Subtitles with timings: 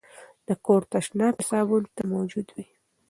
[0.47, 2.65] د کور تشناب کې صابون تل موجود وي.